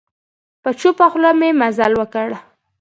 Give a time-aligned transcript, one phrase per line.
[0.63, 2.27] په چوپه خوله مي مزل وکړ.